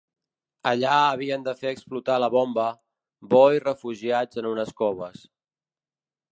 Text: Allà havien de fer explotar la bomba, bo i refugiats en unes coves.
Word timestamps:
Allà 0.69 0.93
havien 1.09 1.43
de 1.47 1.53
fer 1.59 1.73
explotar 1.75 2.15
la 2.23 2.31
bomba, 2.37 2.65
bo 3.35 3.43
i 3.59 3.63
refugiats 3.67 4.43
en 4.43 4.51
unes 4.57 4.77
coves. 4.83 5.25